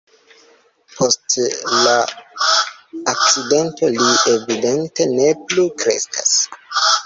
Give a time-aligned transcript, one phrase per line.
[0.95, 1.35] Post
[1.89, 1.93] la
[3.13, 6.37] akcidento li evidente ne plu kreskas.